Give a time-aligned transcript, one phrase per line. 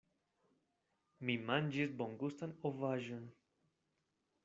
[1.29, 3.33] Mi manĝis bongustan ovaĵon.